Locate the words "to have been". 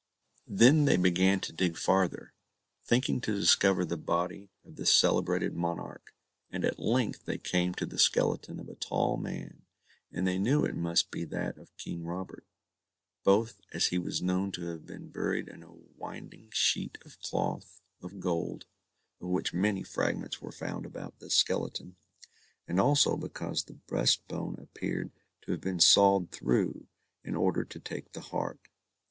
14.53-15.11, 25.43-25.79